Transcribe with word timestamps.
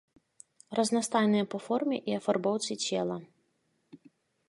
Разнастайныя 0.79 1.45
па 1.53 1.57
форме 1.67 1.97
і 2.01 2.11
афарбоўцы 2.23 2.81
цела. 2.89 3.23